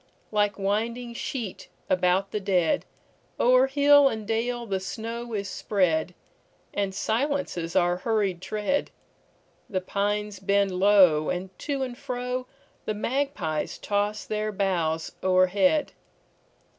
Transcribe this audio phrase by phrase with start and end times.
[0.31, 2.85] Like winding sheet about the dead,
[3.39, 6.15] O'er hill and dale the snow is spread,
[6.73, 8.89] And silences our hurried tread;
[9.69, 12.45] The pines bend low, and to and froThe
[12.87, 15.93] magpies toss their boughs o'erhead.